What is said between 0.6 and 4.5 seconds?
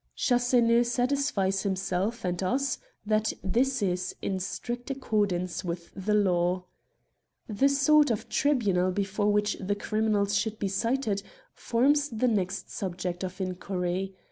satisfies himself and us that this is in